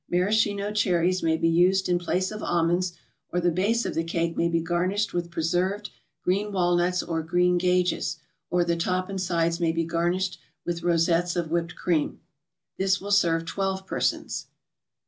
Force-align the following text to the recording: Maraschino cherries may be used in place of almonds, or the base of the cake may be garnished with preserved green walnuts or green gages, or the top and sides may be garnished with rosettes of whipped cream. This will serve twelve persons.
Maraschino 0.09 0.71
cherries 0.71 1.21
may 1.21 1.37
be 1.37 1.47
used 1.47 1.87
in 1.87 1.99
place 1.99 2.31
of 2.31 2.41
almonds, 2.41 2.93
or 3.31 3.39
the 3.39 3.51
base 3.51 3.85
of 3.85 3.93
the 3.93 4.03
cake 4.03 4.35
may 4.35 4.49
be 4.49 4.59
garnished 4.59 5.13
with 5.13 5.29
preserved 5.29 5.91
green 6.23 6.51
walnuts 6.51 7.03
or 7.03 7.21
green 7.21 7.59
gages, 7.59 8.17
or 8.49 8.63
the 8.65 8.75
top 8.75 9.09
and 9.09 9.21
sides 9.21 9.59
may 9.59 9.71
be 9.71 9.85
garnished 9.85 10.39
with 10.65 10.81
rosettes 10.81 11.35
of 11.35 11.51
whipped 11.51 11.75
cream. 11.75 12.19
This 12.79 12.99
will 12.99 13.11
serve 13.11 13.45
twelve 13.45 13.85
persons. 13.85 14.47